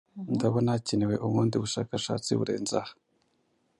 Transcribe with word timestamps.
Ndabona 0.35 0.69
hakenewe 0.73 1.15
ubundi 1.27 1.55
bushakashatsi 1.63 2.29
burenze 2.39 2.75
aha 2.81 2.93